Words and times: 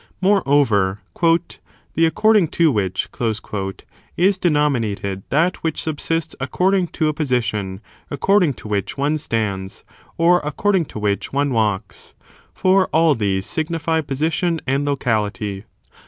Moreover, 0.19 0.99
the 1.21 2.07
according 2.07 2.47
to 2.47 2.71
which" 2.71 3.07
is 4.17 4.39
denominated 4.39 5.21
that 5.29 5.57
which 5.57 5.83
subsists 5.83 6.35
according 6.39 6.87
to 6.87 7.07
a 7.07 7.13
position, 7.13 7.81
according 8.09 8.55
to' 8.55 8.67
which 8.67 8.97
one 8.97 9.19
stands, 9.19 9.83
or 10.17 10.39
according 10.43 10.85
to 10.85 10.97
which 10.97 11.31
one 11.31 11.53
walks; 11.53 12.15
for 12.51 12.87
all 12.87 13.13
these 13.13 13.45
signify 13.45 14.01
position 14.01 14.59
and 14.65 14.87
locahty. 14.87 15.65